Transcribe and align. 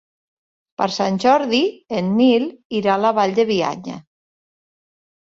Per 0.81 0.85
Sant 0.93 1.17
Jordi 1.25 1.59
en 1.99 2.07
Nil 2.21 2.45
irà 2.79 2.93
a 2.95 3.01
la 3.03 3.11
Vall 3.19 3.35
de 3.41 3.45
Bianya. 3.51 3.99